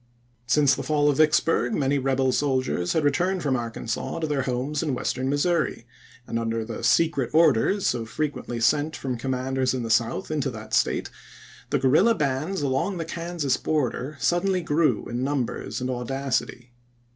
[0.47, 4.81] Since the fall of Vicksburg many rebel soldiers had returned from Arkansas to theii' homes
[4.81, 5.85] in Western Missouri,
[6.25, 10.49] and under the secret orders so frequently sent from com manders in the South into
[10.49, 11.11] that State,
[11.69, 16.73] the guerrOla bands along the Kansas border suddenly grew in numbers and audacity.